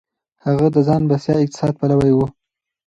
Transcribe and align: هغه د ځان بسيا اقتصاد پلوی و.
هغه 0.45 0.67
د 0.75 0.77
ځان 0.87 1.01
بسيا 1.09 1.35
اقتصاد 1.39 1.73
پلوی 1.79 2.13
و. 2.15 2.19